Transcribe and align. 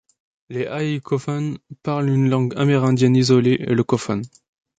Les 0.49 0.65
A'i 0.65 0.99
Cofán 0.99 1.59
parlent 1.83 2.09
une 2.09 2.27
langue 2.27 2.55
amérindienne 2.57 3.15
isolée, 3.15 3.57
le 3.57 3.83
cofán. 3.83 4.23